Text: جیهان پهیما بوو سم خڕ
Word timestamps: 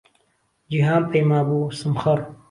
جیهان 0.71 1.03
پهیما 1.11 1.39
بوو 1.47 1.59
سم 1.79 1.93
خڕ 2.01 2.17